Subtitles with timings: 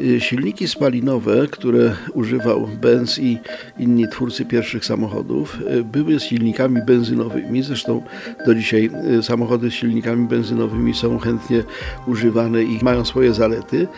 [0.00, 3.38] Y, silniki spalinowe, które używał Benz i
[3.78, 7.62] inni twórcy pierwszych samochodów, y, były silnikami benzynowymi.
[7.62, 8.02] Zresztą
[8.46, 11.62] do dzisiaj y, samochody z silnikami benzynowymi są chętnie
[12.06, 13.88] używane i mają swoje zalety.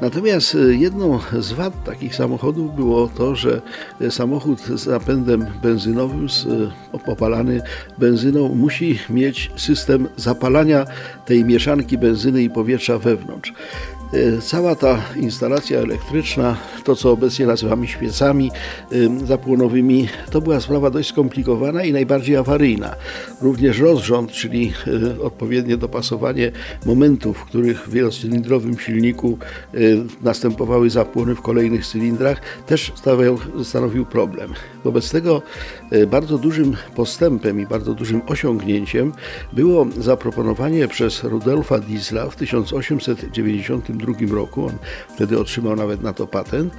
[0.00, 3.60] Natomiast jedną z wad takich samochodów było to, że
[4.10, 6.26] samochód z napędem benzynowym,
[6.92, 7.60] opalany
[7.98, 10.84] benzyną, musi mieć system zapalania
[11.26, 13.52] tej mieszanki benzyny i powietrza wewnątrz.
[14.12, 18.50] E, cała ta instalacja elektryczna, to co obecnie nazywamy świecami
[19.24, 22.94] zapłonowymi, to była sprawa dość skomplikowana i najbardziej awaryjna.
[23.42, 24.72] Również rozrząd, czyli
[25.18, 26.52] e, odpowiednie dopasowanie
[26.86, 29.38] momentów, w których w wielocylindrowym silniku
[30.22, 34.54] następowały zapłony w kolejnych cylindrach, też stawiał, stanowił problem.
[34.84, 35.42] Wobec tego
[36.06, 39.12] bardzo dużym postępem i bardzo dużym osiągnięciem
[39.52, 44.78] było zaproponowanie przez Rudolfa Diesla w 1890 1992 roku, on
[45.14, 46.74] wtedy otrzymał nawet na to patent,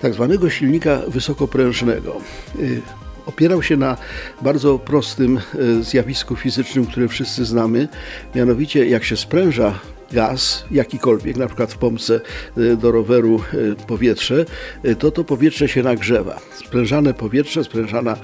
[0.00, 2.20] tak zwanego silnika wysokoprężnego.
[2.60, 2.82] Y,
[3.26, 3.96] opierał się na
[4.42, 7.88] bardzo prostym y, zjawisku fizycznym, które wszyscy znamy,
[8.34, 9.78] mianowicie jak się spręża
[10.12, 12.20] gaz, jakikolwiek, na przykład w pompce
[12.58, 14.44] y, do roweru y, powietrze,
[14.84, 16.40] y, to to powietrze się nagrzewa.
[16.54, 18.16] Sprężane powietrze, sprężana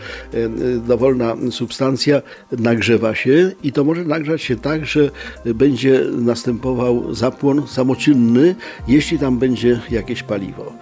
[0.86, 2.22] dowolna substancja
[2.58, 5.10] nagrzewa się i to może nagrzać się tak, że
[5.44, 8.54] będzie następował zapłon samoczynny,
[8.88, 10.72] jeśli tam będzie jakieś paliwo.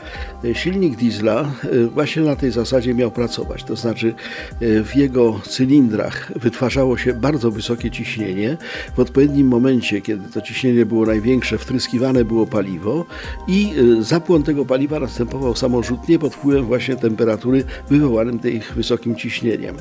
[0.54, 1.52] Silnik diesla
[1.94, 4.14] właśnie na tej zasadzie miał pracować, to znaczy
[4.60, 8.56] w jego cylindrach wytwarzało się bardzo wysokie ciśnienie.
[8.96, 13.04] W odpowiednim momencie, kiedy to ciśnienie było było największe, wtryskiwane było paliwo
[13.48, 19.76] i y, zapłon tego paliwa następował samorzutnie pod wpływem właśnie temperatury wywołanym tym wysokim ciśnieniem.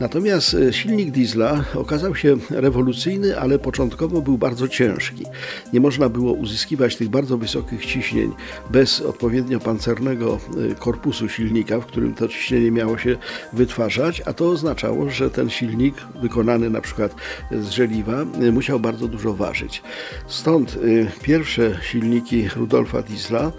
[0.00, 5.24] Natomiast y, silnik diesla okazał się rewolucyjny, ale początkowo był bardzo ciężki.
[5.72, 8.32] Nie można było uzyskiwać tych bardzo wysokich ciśnień
[8.70, 10.38] bez odpowiednio pancernego
[10.72, 13.16] y, korpusu silnika, w którym to ciśnienie miało się
[13.52, 17.14] wytwarzać, a to oznaczało, że ten silnik wykonany na przykład
[17.50, 19.82] z żeliwa musiał bardzo dużo ważyć.
[20.26, 20.78] Stąd
[21.22, 23.52] pierwsze silniki Rudolfa Diesla,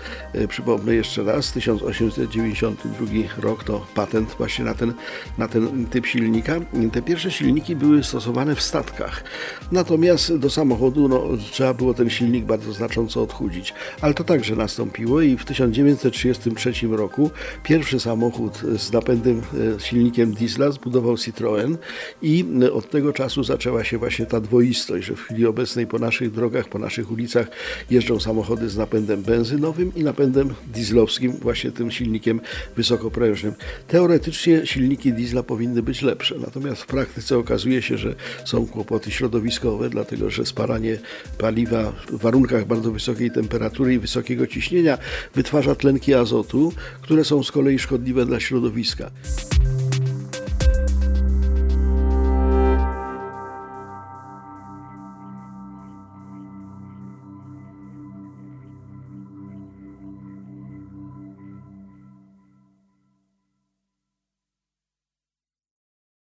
[0.48, 3.08] przypomnę jeszcze raz, 1892
[3.42, 4.94] rok to patent właśnie na ten,
[5.38, 6.27] na ten typ silnika.
[6.92, 9.24] Te pierwsze silniki były stosowane w statkach,
[9.72, 13.74] natomiast do samochodu no, trzeba było ten silnik bardzo znacząco odchudzić.
[14.02, 17.32] Ale to także nastąpiło i w 1933 roku
[17.64, 19.42] pierwszy samochód z napędem
[19.78, 21.78] y, silnikiem diesla zbudował Citroën
[22.22, 26.32] i od tego czasu zaczęła się właśnie ta dwoistość, że w chwili obecnej po naszych
[26.32, 27.48] drogach, po naszych ulicach
[27.90, 32.42] jeżdżą samochody z napędem benzynowym i napędem dieslowskim, właśnie tym silnikiem
[32.76, 33.54] wysokoprężnym.
[33.88, 39.90] Teoretycznie silniki diesla powinny być lepsze, natomiast w praktyce okazuje się, że są kłopoty środowiskowe,
[39.90, 40.98] dlatego że spalanie
[41.38, 44.98] paliwa w warunkach bardzo wysokiej temperatury i wysokiego ciśnienia
[45.36, 49.12] wytwarza tlenki azotu, które są z kolei szkodliwe dla środowiska.